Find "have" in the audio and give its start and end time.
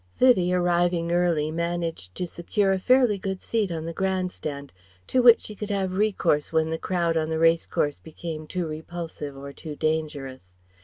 5.69-5.93